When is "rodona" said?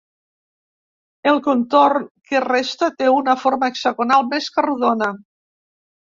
4.67-5.11